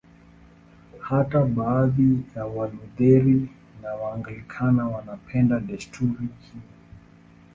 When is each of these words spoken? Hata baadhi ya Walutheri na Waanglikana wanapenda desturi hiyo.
Hata 0.99 1.45
baadhi 1.45 2.23
ya 2.35 2.45
Walutheri 2.45 3.49
na 3.81 3.95
Waanglikana 3.95 4.87
wanapenda 4.87 5.59
desturi 5.59 6.13
hiyo. 6.19 6.61